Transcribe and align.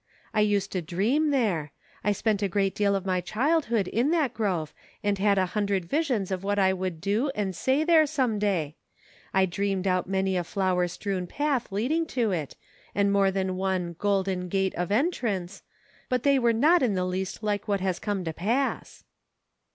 I 0.33 0.41
used 0.41 0.71
to 0.71 0.81
dream 0.81 1.29
there; 1.29 1.73
I 2.03 2.11
spent 2.11 2.41
a 2.41 2.47
great 2.47 2.73
deal 2.73 2.95
of 2.95 3.05
my 3.05 3.21
childhood 3.21 3.87
in 3.87 4.09
that 4.09 4.33
grove, 4.33 4.73
and 5.03 5.19
had 5.19 5.37
a 5.37 5.45
hundred 5.53 5.85
visions 5.85 6.31
of 6.31 6.43
what 6.43 6.57
I 6.57 6.73
would 6.73 6.99
do 6.99 7.29
and 7.35 7.55
say 7.55 7.83
there 7.83 8.07
some 8.07 8.39
day; 8.39 8.77
I 9.31 9.45
dreamed 9.45 9.85
out 9.85 10.09
many 10.09 10.35
a 10.35 10.43
flower 10.43 10.87
strewn 10.87 11.27
path 11.27 11.71
leading 11.71 12.07
to 12.17 12.31
it, 12.31 12.55
and 12.95 13.11
more 13.13 13.29
than 13.29 13.57
one 13.57 13.95
* 13.97 13.99
golden 13.99 14.49
gate' 14.49 14.73
of 14.75 14.91
entrance, 14.91 15.61
but 16.09 16.23
they 16.23 16.39
were 16.39 16.51
not 16.51 16.81
in 16.81 16.95
the 16.95 17.05
least 17.05 17.43
like 17.43 17.67
what 17.67 17.81
has 17.81 17.99
come 17.99 18.23
to 18.23 18.33
pass." 18.33 19.03